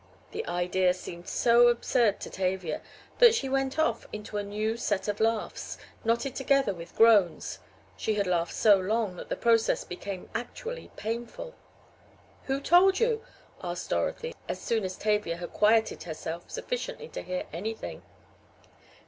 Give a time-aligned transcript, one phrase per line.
[0.31, 2.81] The idea seemed so absurd to Tavia
[3.19, 7.59] that she went off into a new set of laughs, knotted together with groans
[7.95, 11.53] she had laughed so long that the process became actually painful.
[12.45, 13.23] "Who told you?"
[13.63, 18.01] asked Dorothy, as soon as Tavia had quieted herself sufficiently to hear anything.